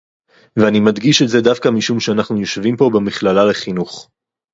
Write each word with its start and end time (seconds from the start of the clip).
ואני 0.59 0.79
מדגיש 0.79 1.21
את 1.21 1.27
זה 1.29 1.41
דווקא 1.41 1.69
משום 1.69 1.99
שאנחנו 1.99 2.39
יושבים 2.39 2.77
פה 2.77 2.89
במכללה 2.93 3.45
לחינוך 3.45 4.07